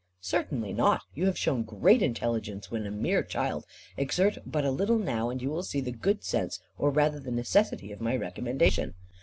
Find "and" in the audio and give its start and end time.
5.29-5.39